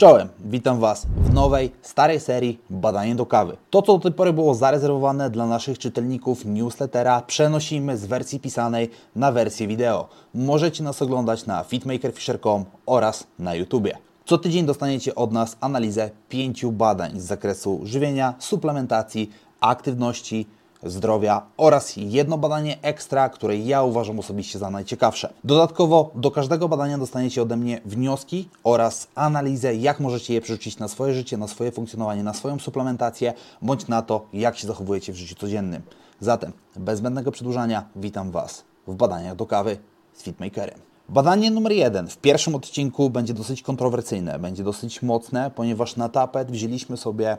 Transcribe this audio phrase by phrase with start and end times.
[0.00, 3.56] Czołem, witam Was w nowej, starej serii Badanie do kawy.
[3.70, 8.90] To, co do tej pory było zarezerwowane dla naszych czytelników newslettera, przenosimy z wersji pisanej
[9.16, 10.08] na wersję wideo.
[10.34, 13.98] Możecie nas oglądać na fitmakerfisher.com oraz na YouTubie.
[14.24, 19.30] Co tydzień dostaniecie od nas analizę pięciu badań z zakresu żywienia, suplementacji,
[19.60, 20.46] aktywności,
[20.82, 25.32] zdrowia oraz jedno badanie ekstra, które ja uważam osobiście za najciekawsze.
[25.44, 30.88] Dodatkowo do każdego badania dostaniecie ode mnie wnioski oraz analizę, jak możecie je przerzucić na
[30.88, 35.16] swoje życie, na swoje funkcjonowanie, na swoją suplementację, bądź na to, jak się zachowujecie w
[35.16, 35.82] życiu codziennym.
[36.20, 39.78] Zatem, bez zbędnego przedłużania, witam Was w badaniach do kawy
[40.14, 40.78] z Fitmakerem.
[41.08, 46.50] Badanie numer jeden w pierwszym odcinku będzie dosyć kontrowersyjne, będzie dosyć mocne, ponieważ na tapet
[46.50, 47.38] wzięliśmy sobie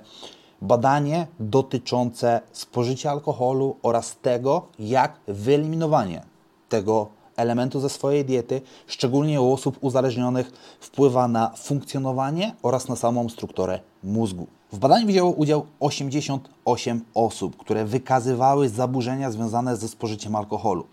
[0.61, 6.21] badanie dotyczące spożycia alkoholu oraz tego, jak wyeliminowanie
[6.69, 13.29] tego elementu ze swojej diety, szczególnie u osób uzależnionych, wpływa na funkcjonowanie oraz na samą
[13.29, 14.47] strukturę mózgu.
[14.71, 20.85] W badaniu wzięło udział 88 osób, które wykazywały zaburzenia związane ze spożyciem alkoholu.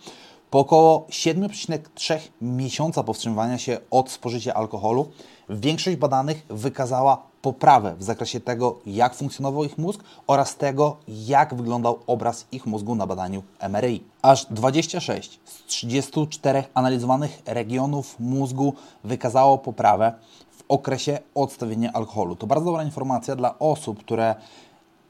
[0.51, 5.09] Po około 7,3 miesiąca powstrzymywania się od spożycia alkoholu,
[5.49, 11.99] większość badanych wykazała poprawę w zakresie tego, jak funkcjonował ich mózg oraz tego, jak wyglądał
[12.07, 14.03] obraz ich mózgu na badaniu MRI.
[14.23, 18.75] Aż 26 z 34 analizowanych regionów mózgu
[19.05, 20.13] wykazało poprawę
[20.51, 22.37] w okresie odstawienia alkoholu.
[22.37, 24.35] To bardzo dobra informacja dla osób, które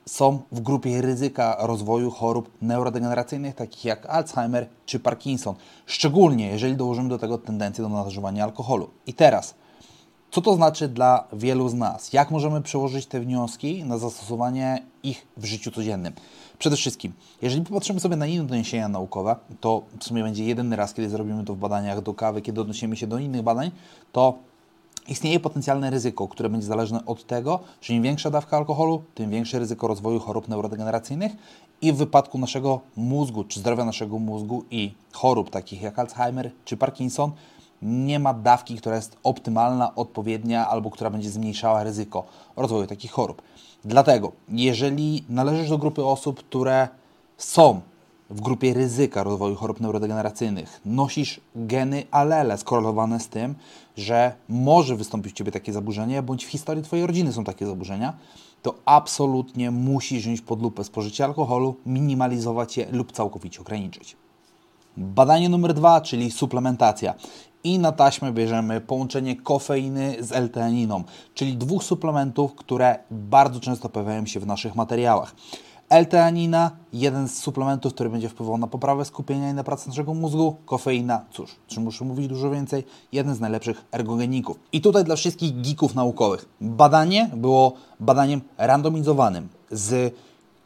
[0.09, 5.55] są w grupie ryzyka rozwoju chorób neurodegeneracyjnych, takich jak Alzheimer czy Parkinson,
[5.87, 8.91] szczególnie jeżeli dołożymy do tego tendencję do nadużywania alkoholu.
[9.07, 9.55] I teraz,
[10.31, 12.13] co to znaczy dla wielu z nas?
[12.13, 16.13] Jak możemy przełożyć te wnioski na zastosowanie ich w życiu codziennym?
[16.59, 20.95] Przede wszystkim, jeżeli popatrzymy sobie na inne doniesienia naukowe, to w sumie będzie jedyny raz,
[20.95, 23.71] kiedy zrobimy to w badaniach do kawy, kiedy odnosimy się do innych badań,
[24.13, 24.39] to
[25.09, 29.59] istnieje potencjalne ryzyko, które będzie zależne od tego, że im większa dawka alkoholu, tym większe
[29.59, 31.33] ryzyko rozwoju chorób neurodegeneracyjnych
[31.83, 36.77] i w wypadku naszego mózgu, czy zdrowia naszego mózgu i chorób takich jak Alzheimer czy
[36.77, 37.33] Parkinson,
[37.83, 42.25] nie ma dawki, która jest optymalna, odpowiednia albo która będzie zmniejszała ryzyko
[42.57, 43.43] rozwoju takich chorób.
[43.85, 46.89] Dlatego, jeżeli należysz do grupy osób, które
[47.37, 47.81] są
[48.31, 53.55] w grupie ryzyka rozwoju chorób neurodegeneracyjnych, nosisz geny alele skorelowane z tym,
[53.97, 58.13] że może wystąpić u Ciebie takie zaburzenie, bądź w historii Twojej rodziny są takie zaburzenia,
[58.63, 64.17] to absolutnie musisz wziąć pod lupę spożycie alkoholu, minimalizować je lub całkowicie ograniczyć.
[64.97, 67.15] Badanie numer dwa, czyli suplementacja.
[67.65, 74.27] I na taśmę bierzemy połączenie kofeiny z L-teaniną, czyli dwóch suplementów, które bardzo często pojawiają
[74.27, 75.35] się w naszych materiałach.
[75.89, 80.57] L-teanina, jeden z suplementów, który będzie wpływał na poprawę skupienia i na pracę naszego mózgu.
[80.67, 82.85] Kofeina, cóż, czy muszę mówić dużo więcej?
[83.13, 84.59] Jeden z najlepszych ergogeników.
[84.73, 86.49] I tutaj dla wszystkich geeków naukowych.
[86.61, 90.15] Badanie było badaniem randomizowanym z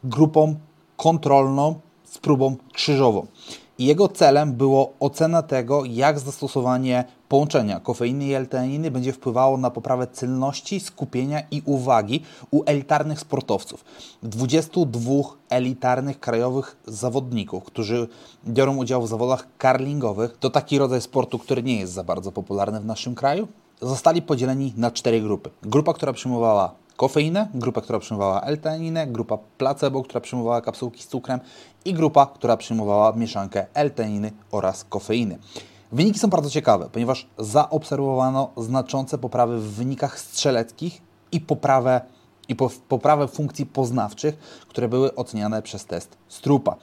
[0.03, 0.55] grupą
[0.97, 3.27] kontrolną z próbą krzyżową
[3.77, 9.71] i jego celem było ocena tego, jak zastosowanie połączenia kofeiny i L-teaniny będzie wpływało na
[9.71, 13.85] poprawę celności, skupienia i uwagi u elitarnych sportowców.
[14.23, 15.11] 22
[15.49, 18.07] elitarnych krajowych zawodników, którzy
[18.47, 22.79] biorą udział w zawodach karlingowych, to taki rodzaj sportu, który nie jest za bardzo popularny
[22.79, 23.47] w naszym kraju,
[23.81, 25.49] zostali podzieleni na cztery grupy.
[25.63, 31.39] Grupa, która przyjmowała kofeinę, grupa, która przyjmowała L-teaninę, grupa placebo, która przyjmowała kapsułki z cukrem
[31.85, 35.37] i grupa, która przyjmowała mieszankę L-teaniny oraz kofeiny.
[35.91, 41.01] Wyniki są bardzo ciekawe, ponieważ zaobserwowano znaczące poprawy w wynikach strzeleckich
[41.31, 42.01] i poprawę,
[42.47, 44.37] i po, poprawę funkcji poznawczych,
[44.67, 46.75] które były oceniane przez test Strupa.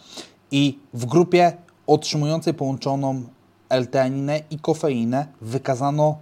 [0.51, 1.53] I w grupie
[1.87, 3.23] otrzymującej połączoną
[3.69, 6.19] L-teaninę i kofeinę wykazano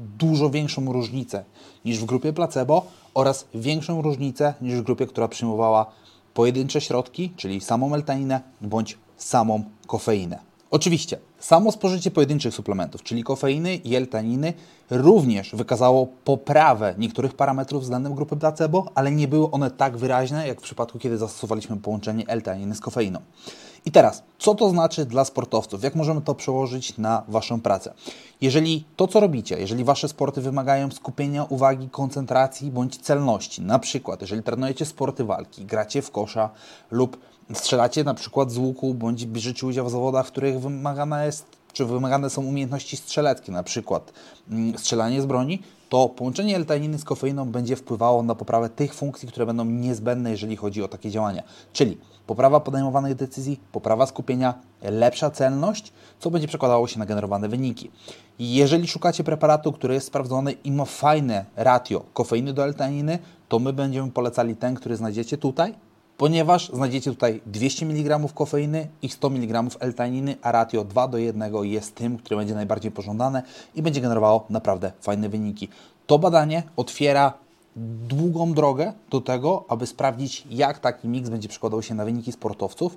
[0.00, 1.44] dużo większą różnicę
[1.84, 5.86] niż w grupie placebo oraz większą różnicę niż w grupie, która przyjmowała
[6.34, 10.38] pojedyncze środki, czyli samą meltaninę bądź samą kofeinę.
[10.70, 14.52] Oczywiście, samo spożycie pojedynczych suplementów, czyli kofeiny i L-taniny,
[14.90, 20.60] również wykazało poprawę niektórych parametrów względem grupy placebo, ale nie były one tak wyraźne, jak
[20.60, 23.20] w przypadku, kiedy zastosowaliśmy połączenie L-taniny z kofeiną.
[23.84, 25.82] I teraz, co to znaczy dla sportowców?
[25.82, 27.94] Jak możemy to przełożyć na Waszą pracę?
[28.40, 34.20] Jeżeli to, co robicie, jeżeli Wasze sporty wymagają skupienia uwagi, koncentracji bądź celności, na przykład
[34.20, 36.50] jeżeli trenujecie sporty walki, gracie w kosza
[36.90, 41.60] lub strzelacie na przykład z łuku bądź bierzecie udział w zawodach, w których wymagana jest
[41.72, 44.12] czy wymagane są umiejętności strzeleckie, na przykład
[44.50, 49.28] mm, strzelanie z broni, to połączenie L-teaniny z kofeiną będzie wpływało na poprawę tych funkcji,
[49.28, 51.42] które będą niezbędne, jeżeli chodzi o takie działania.
[51.72, 57.90] Czyli poprawa podejmowanych decyzji, poprawa skupienia, lepsza celność, co będzie przekładało się na generowane wyniki.
[58.38, 63.18] Jeżeli szukacie preparatu, który jest sprawdzony i ma fajne ratio kofeiny do L-teaniny,
[63.48, 65.74] to my będziemy polecali ten, który znajdziecie tutaj,
[66.20, 71.54] ponieważ znajdziecie tutaj 200 mg kofeiny i 100 mg L-teaniny, a ratio 2 do 1
[71.62, 73.42] jest tym, które będzie najbardziej pożądane
[73.74, 75.68] i będzie generowało naprawdę fajne wyniki.
[76.06, 77.32] To badanie otwiera
[78.08, 82.96] długą drogę do tego, aby sprawdzić, jak taki miks będzie przekładał się na wyniki sportowców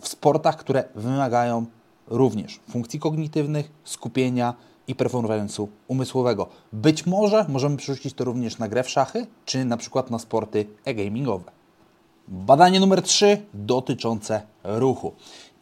[0.00, 1.66] w sportach, które wymagają
[2.06, 4.54] również funkcji kognitywnych, skupienia
[4.86, 6.46] i performance'u umysłowego.
[6.72, 10.66] Być może możemy przerzucić to również na grę w szachy, czy na przykład na sporty
[10.84, 11.57] e-gamingowe.
[12.30, 15.12] Badanie numer 3 dotyczące ruchu.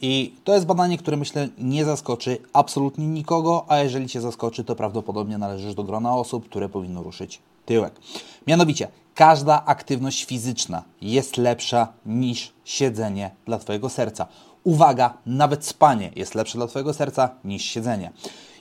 [0.01, 4.77] I to jest badanie, które myślę nie zaskoczy absolutnie nikogo, a jeżeli Cię zaskoczy, to
[4.77, 8.01] prawdopodobnie należysz do grona osób, które powinno ruszyć tyłek.
[8.47, 14.27] Mianowicie, każda aktywność fizyczna jest lepsza niż siedzenie dla Twojego serca.
[14.65, 18.13] Uwaga, nawet spanie jest lepsze dla Twojego serca niż siedzenie.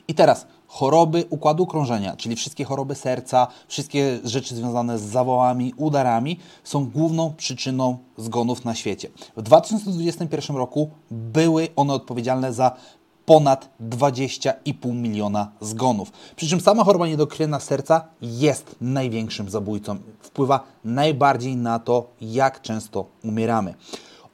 [0.08, 6.40] I teraz choroby układu krążenia, czyli wszystkie choroby serca, wszystkie rzeczy związane z zawołami, udarami,
[6.64, 9.10] są główną przyczyną zgonów na świecie.
[9.38, 12.72] W 2021 roku były one odpowiedzialne za
[13.26, 16.12] ponad 20,5 miliona zgonów.
[16.36, 19.98] Przy czym sama choroba niedokrwienna serca jest największym zabójcą.
[20.20, 23.74] Wpływa najbardziej na to, jak często umieramy.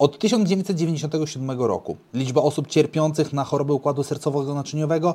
[0.01, 5.13] Od 1997 roku liczba osób cierpiących na chorobę układu sercowo-naczyniowego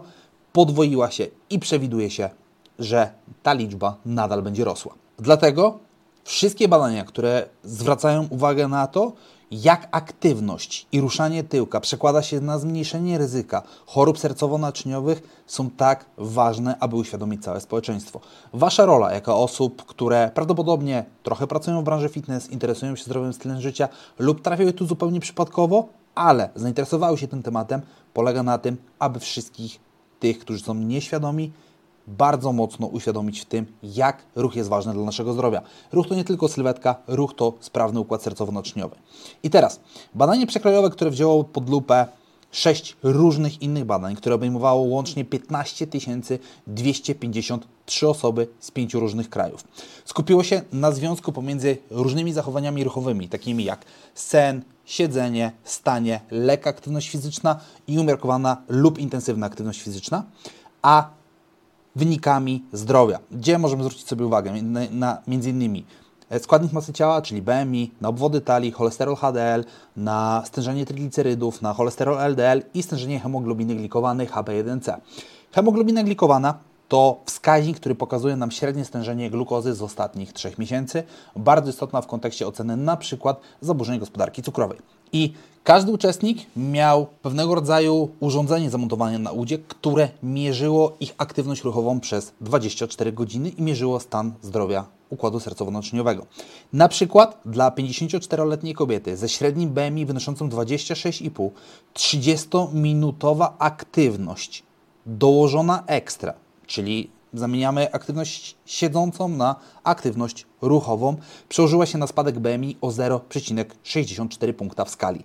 [0.56, 2.30] podwoiła się i przewiduje się,
[2.78, 3.10] że
[3.42, 4.94] ta liczba nadal będzie rosła.
[5.18, 5.78] Dlatego
[6.24, 9.12] wszystkie badania, które zwracają uwagę na to,
[9.50, 16.76] jak aktywność i ruszanie tyłka przekłada się na zmniejszenie ryzyka chorób sercowo-naczyniowych, są tak ważne,
[16.80, 18.20] aby uświadomić całe społeczeństwo.
[18.52, 23.60] Wasza rola jako osób, które prawdopodobnie trochę pracują w branży fitness, interesują się zdrowym stylem
[23.60, 23.88] życia
[24.18, 27.80] lub trafiły tu zupełnie przypadkowo, ale zainteresowały się tym tematem,
[28.14, 29.85] polega na tym, aby wszystkich
[30.20, 31.52] tych, którzy są nieświadomi,
[32.06, 35.62] bardzo mocno uświadomić w tym, jak ruch jest ważny dla naszego zdrowia.
[35.92, 38.94] Ruch to nie tylko sylwetka, ruch to sprawny układ sercowo-naczyniowy.
[39.42, 39.80] I teraz
[40.14, 42.06] badanie przekrojowe, które wzięło pod lupę
[42.50, 45.86] sześć różnych innych badań, które obejmowało łącznie 15
[46.66, 49.64] 253 osoby z pięciu różnych krajów.
[50.04, 53.84] Skupiło się na związku pomiędzy różnymi zachowaniami ruchowymi, takimi jak
[54.14, 60.24] sen, siedzenie, stanie, lekka aktywność fizyczna i umiarkowana lub intensywna aktywność fizyczna,
[60.82, 61.10] a
[61.96, 65.84] wynikami zdrowia, gdzie możemy zwrócić sobie uwagę na, na między innymi
[66.38, 69.64] składnik masy ciała, czyli BMI, na obwody talii, cholesterol HDL,
[69.96, 74.96] na stężenie triglicerydów, na cholesterol LDL i stężenie hemoglobiny glikowanej HB1C.
[75.52, 76.54] Hemoglobina glikowana
[76.88, 81.02] to wskaźnik, który pokazuje nam średnie stężenie glukozy z ostatnich 3 miesięcy,
[81.36, 84.78] bardzo istotna w kontekście oceny na przykład zaburzeń gospodarki cukrowej.
[85.12, 85.32] I
[85.64, 92.32] każdy uczestnik miał pewnego rodzaju urządzenie zamontowane na udzie, które mierzyło ich aktywność ruchową przez
[92.40, 96.22] 24 godziny i mierzyło stan zdrowia układu sercowo-naczyniowego.
[96.72, 101.50] Na przykład dla 54-letniej kobiety ze średnim BMI wynoszącym 26,5
[101.94, 104.62] 30-minutowa aktywność
[105.06, 106.34] dołożona ekstra
[106.66, 111.16] czyli zamieniamy aktywność siedzącą na aktywność ruchową,
[111.48, 115.24] przełożyła się na spadek BMI o 0,64 punkta w skali,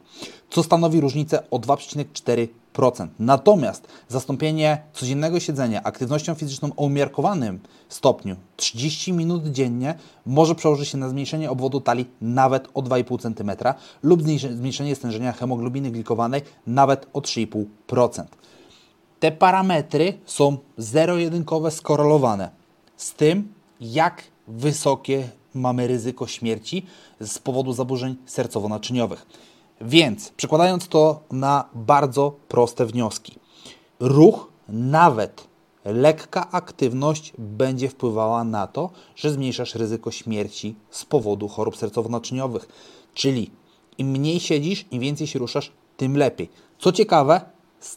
[0.49, 3.07] co stanowi różnicę o 2,4%.
[3.19, 7.59] Natomiast zastąpienie codziennego siedzenia aktywnością fizyczną o umiarkowanym
[7.89, 13.51] stopniu 30 minut dziennie może przełożyć się na zmniejszenie obwodu talii nawet o 2,5 cm
[14.03, 18.23] lub zmniejszenie stężenia hemoglobiny glikowanej nawet o 3,5%.
[19.21, 22.49] Te parametry są zero-jedynkowe skorelowane
[22.97, 26.85] z tym, jak wysokie mamy ryzyko śmierci
[27.19, 29.25] z powodu zaburzeń sercowo-naczyniowych.
[29.81, 33.35] Więc przekładając to na bardzo proste wnioski.
[33.99, 35.47] Ruch, nawet
[35.85, 42.67] lekka aktywność będzie wpływała na to, że zmniejszasz ryzyko śmierci z powodu chorób sercowo-naczyniowych.
[43.13, 43.51] Czyli
[43.97, 46.49] im mniej siedzisz, im więcej się ruszasz, tym lepiej.
[46.79, 47.41] Co ciekawe,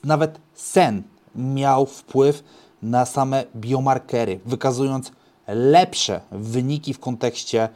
[0.04, 1.02] nawet sen
[1.36, 2.44] miał wpływ
[2.82, 5.12] na same biomarkery, wykazując
[5.48, 7.68] lepsze wyniki w kontekście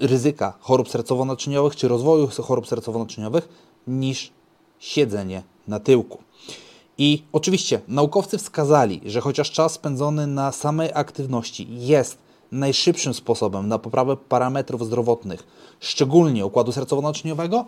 [0.00, 3.48] ryzyka chorób sercowo-naczyniowych czy rozwoju chorób sercowo-naczyniowych
[3.86, 4.32] niż
[4.78, 6.18] siedzenie na tyłku.
[6.98, 12.18] I oczywiście naukowcy wskazali, że chociaż czas spędzony na samej aktywności jest
[12.52, 15.46] najszybszym sposobem na poprawę parametrów zdrowotnych,
[15.80, 17.64] szczególnie układu sercowo-naczyniowego,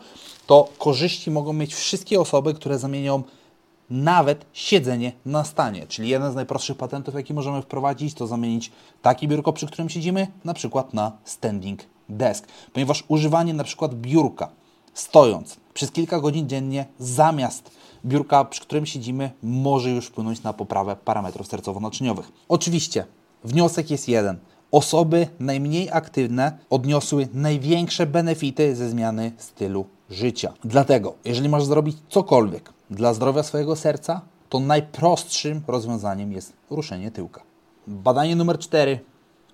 [0.46, 3.22] to korzyści mogą mieć wszystkie osoby, które zamienią
[3.90, 5.86] nawet siedzenie na stanie.
[5.86, 10.26] Czyli jeden z najprostszych patentów, jaki możemy wprowadzić, to zamienić takie biurko, przy którym siedzimy,
[10.44, 12.46] na przykład na standing desk.
[12.72, 14.48] Ponieważ używanie na przykład biurka
[14.94, 17.70] stojąc przez kilka godzin dziennie zamiast
[18.04, 22.32] biurka, przy którym siedzimy, może już wpłynąć na poprawę parametrów sercowo-naczyniowych.
[22.48, 23.04] Oczywiście
[23.44, 24.38] wniosek jest jeden.
[24.70, 30.52] Osoby najmniej aktywne odniosły największe benefity ze zmiany stylu życia.
[30.64, 37.42] Dlatego, jeżeli masz zrobić cokolwiek dla zdrowia swojego serca, to najprostszym rozwiązaniem jest ruszenie tyłka.
[37.86, 39.00] Badanie numer 4.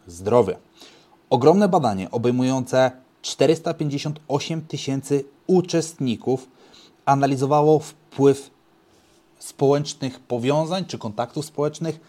[0.06, 0.58] Zdrowie.
[1.30, 2.90] Ogromne badanie obejmujące
[3.22, 6.48] 458 tysięcy uczestników
[7.06, 8.50] analizowało wpływ
[9.38, 12.00] społecznych powiązań czy kontaktów społecznych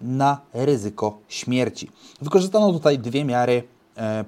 [0.00, 1.90] na ryzyko śmierci.
[2.20, 3.62] Wykorzystano tutaj dwie miary
[3.96, 4.24] e,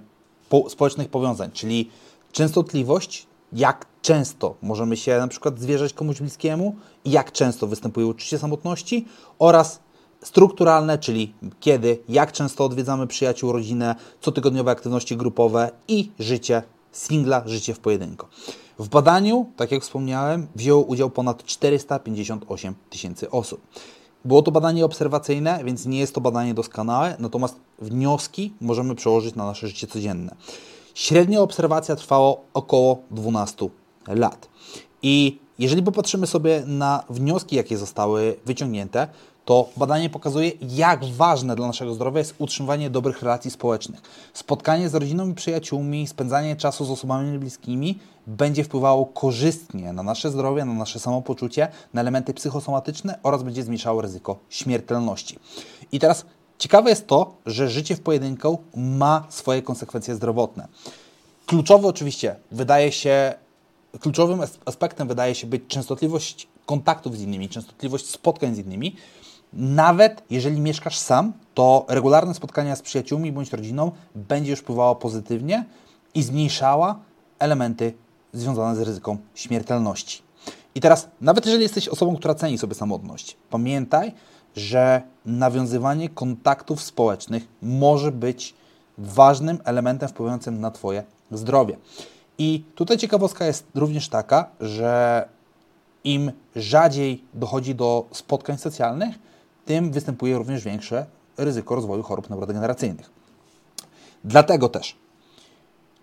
[0.48, 1.90] po, społecznych powiązań, czyli
[2.32, 8.38] częstotliwość, jak często możemy się na przykład zwierzać komuś bliskiemu i jak często występuje uczucie
[8.38, 9.06] samotności
[9.38, 9.80] oraz
[10.22, 17.74] strukturalne, czyli kiedy, jak często odwiedzamy przyjaciół, rodzinę, cotygodniowe aktywności grupowe i życie singla, życie
[17.74, 18.26] w pojedynku.
[18.78, 23.60] W badaniu, tak jak wspomniałem, wzięło udział ponad 458 tysięcy osób.
[24.24, 29.46] Było to badanie obserwacyjne, więc nie jest to badanie doskonałe, natomiast wnioski możemy przełożyć na
[29.46, 30.36] nasze życie codzienne.
[31.00, 33.68] Średnia obserwacja trwała około 12
[34.08, 34.48] lat.
[35.02, 39.08] I jeżeli popatrzymy sobie na wnioski, jakie zostały wyciągnięte,
[39.44, 44.00] to badanie pokazuje, jak ważne dla naszego zdrowia jest utrzymywanie dobrych relacji społecznych.
[44.32, 50.30] Spotkanie z rodziną i przyjaciółmi, spędzanie czasu z osobami bliskimi będzie wpływało korzystnie na nasze
[50.30, 55.38] zdrowie, na nasze samopoczucie, na elementy psychosomatyczne oraz będzie zmniejszało ryzyko śmiertelności.
[55.92, 56.24] I teraz
[56.60, 60.68] ciekawe jest to, że życie w pojedynkę ma swoje konsekwencje zdrowotne.
[61.46, 63.34] Kluczowy oczywiście wydaje się,
[64.00, 68.96] kluczowym aspektem wydaje się być częstotliwość kontaktów z innymi, częstotliwość spotkań z innymi,
[69.52, 75.64] nawet jeżeli mieszkasz sam, to regularne spotkania z przyjaciółmi bądź rodziną będzie już wpływało pozytywnie
[76.14, 76.98] i zmniejszała
[77.38, 77.94] elementy
[78.32, 80.22] związane z ryzyką śmiertelności.
[80.74, 84.12] I teraz, nawet jeżeli jesteś osobą, która ceni sobie samotność, pamiętaj,
[84.56, 88.54] że nawiązywanie kontaktów społecznych może być
[88.98, 91.76] ważnym elementem wpływającym na Twoje zdrowie.
[92.38, 95.28] I tutaj ciekawostka jest również taka, że
[96.04, 99.18] im rzadziej dochodzi do spotkań socjalnych,
[99.64, 101.06] tym występuje również większe
[101.38, 103.10] ryzyko rozwoju chorób neurodegeneracyjnych.
[104.24, 104.96] Dlatego też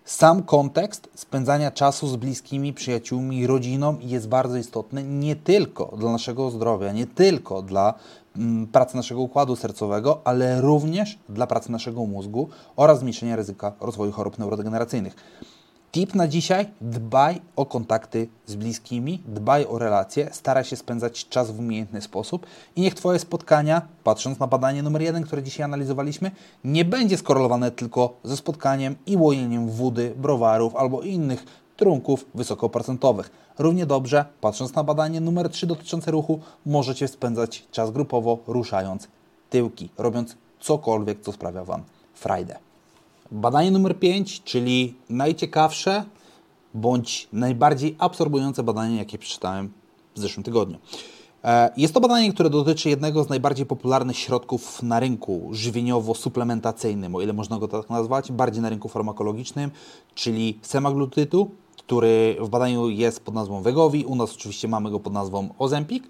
[0.08, 6.50] sam kontekst spędzania czasu z bliskimi, przyjaciółmi, rodziną jest bardzo istotny nie tylko dla naszego
[6.50, 7.94] zdrowia, nie tylko dla
[8.36, 14.12] mm, pracy naszego układu sercowego, ale również dla pracy naszego mózgu oraz zmniejszenia ryzyka rozwoju
[14.12, 15.16] chorób neurodegeneracyjnych.
[15.92, 21.50] Tip na dzisiaj: dbaj o kontakty z bliskimi, dbaj o relacje, staraj się spędzać czas
[21.50, 26.30] w umiejętny sposób i niech Twoje spotkania, patrząc na badanie numer jeden, które dzisiaj analizowaliśmy,
[26.64, 31.44] nie będzie skorelowane tylko ze spotkaniem i łojeniem wody, browarów albo innych
[31.76, 33.30] trunków wysokoprocentowych.
[33.58, 39.08] Równie dobrze, patrząc na badanie numer 3 dotyczące ruchu, możecie spędzać czas grupowo ruszając
[39.50, 41.82] tyłki, robiąc cokolwiek, co sprawia Wam
[42.14, 42.67] frajdę.
[43.32, 46.04] Badanie numer 5, czyli najciekawsze
[46.74, 49.72] bądź najbardziej absorbujące badanie, jakie przeczytałem
[50.14, 50.78] w zeszłym tygodniu.
[51.44, 57.20] E, jest to badanie, które dotyczy jednego z najbardziej popularnych środków na rynku żywieniowo-suplementacyjnym, o
[57.20, 59.70] ile można go tak nazwać, bardziej na rynku farmakologicznym,
[60.14, 61.50] czyli semaglutidu,
[61.88, 66.04] który w badaniu jest pod nazwą Wegowi, u nas oczywiście mamy go pod nazwą Ozempic.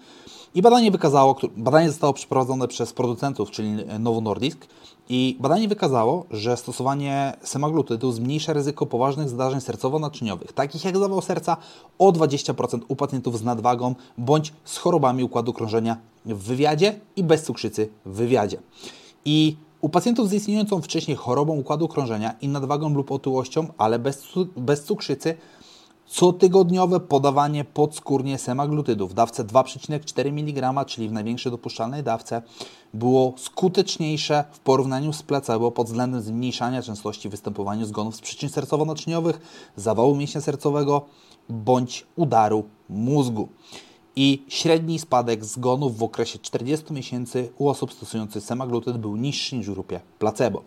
[0.55, 3.69] I badanie wykazało, badanie zostało przeprowadzone przez producentów, czyli
[3.99, 4.67] Novo Nordisk,
[5.09, 11.57] i badanie wykazało, że stosowanie semaglutydu zmniejsza ryzyko poważnych zdarzeń sercowo-naczyniowych, takich jak zawał serca,
[11.99, 17.43] o 20% u pacjentów z nadwagą bądź z chorobami układu krążenia w wywiadzie i bez
[17.43, 18.59] cukrzycy w wywiadzie.
[19.25, 24.23] I u pacjentów z istniejącą wcześniej chorobą układu krążenia i nadwagą lub otyłością, ale bez,
[24.57, 25.37] bez cukrzycy,
[26.09, 29.11] Cotygodniowe podawanie podskórnie semaglutydów.
[29.11, 32.41] W dawce 2,4 mg, czyli w największej dopuszczalnej dawce,
[32.93, 39.39] było skuteczniejsze w porównaniu z placebo pod względem zmniejszania częstości występowania zgonów z przyczyn sercowo-naczyniowych,
[39.75, 41.05] zawału mięśnia sercowego
[41.49, 43.49] bądź udaru mózgu
[44.21, 49.67] i średni spadek zgonów w okresie 40 miesięcy u osób stosujących semaglutyd był niższy niż
[49.67, 50.63] w grupie placebo.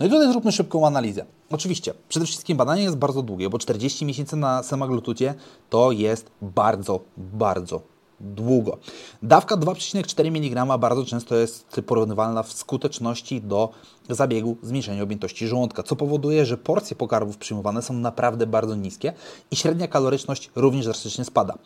[0.00, 1.24] No i tutaj zróbmy szybką analizę.
[1.50, 5.34] Oczywiście, przede wszystkim badanie jest bardzo długie, bo 40 miesięcy na semaglutudzie
[5.70, 8.78] to jest bardzo, bardzo długo.
[9.22, 13.70] Dawka 2,4 mg bardzo często jest porównywalna w skuteczności do
[14.10, 19.12] zabiegu zmniejszenia objętości żołądka, co powoduje, że porcje pokarmów przyjmowane są naprawdę bardzo niskie
[19.50, 21.58] i średnia kaloryczność również drastycznie spada.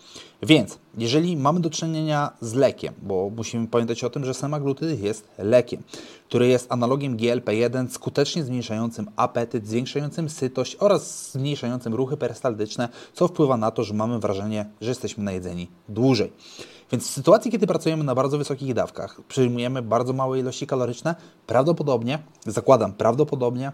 [0.43, 5.29] Więc jeżeli mamy do czynienia z lekiem, bo musimy pamiętać o tym, że semaglutyd jest
[5.39, 5.83] lekiem,
[6.29, 13.57] który jest analogiem GLP-1 skutecznie zmniejszającym apetyt, zwiększającym sytość oraz zmniejszającym ruchy perystaltyczne, co wpływa
[13.57, 16.33] na to, że mamy wrażenie, że jesteśmy najedzeni dłużej.
[16.93, 21.15] Więc w sytuacji, kiedy pracujemy na bardzo wysokich dawkach, przyjmujemy bardzo małe ilości kaloryczne,
[21.47, 23.73] prawdopodobnie, zakładam prawdopodobnie,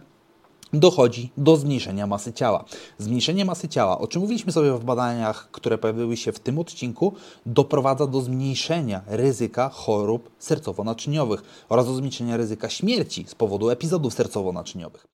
[0.73, 2.65] dochodzi do zmniejszenia masy ciała.
[2.99, 7.15] Zmniejszenie masy ciała, o czym mówiliśmy sobie w badaniach, które pojawiły się w tym odcinku,
[7.47, 15.16] doprowadza do zmniejszenia ryzyka chorób sercowo-naczyniowych oraz do zmniejszenia ryzyka śmierci z powodu epizodów sercowo-naczyniowych.